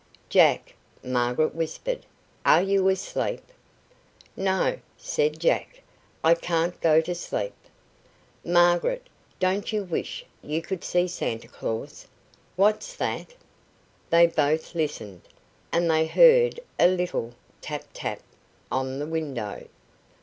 "Jack," 0.29 0.73
Margaret 1.03 1.53
whispered, 1.53 2.07
"are 2.43 2.63
you 2.63 2.89
asleep?" 2.89 3.43
"No," 4.35 4.79
said 4.97 5.39
Jack, 5.39 5.83
"I 6.23 6.33
can't 6.33 6.81
go 6.81 7.01
to 7.01 7.13
sleep. 7.13 7.53
Margaret, 8.43 9.05
don't 9.39 9.71
you 9.71 9.83
wish 9.83 10.25
you 10.41 10.59
could 10.63 10.83
see 10.83 11.07
Santa 11.07 11.47
Claus? 11.47 12.07
What's 12.55 12.95
that?" 12.95 13.35
They 14.09 14.25
both 14.25 14.73
listened, 14.73 15.21
and 15.71 15.87
they 15.87 16.07
heard 16.07 16.59
a 16.79 16.87
little 16.87 17.35
tap, 17.61 17.83
tap 17.93 18.21
on 18.71 18.97
the 18.97 19.05
window. 19.05 19.67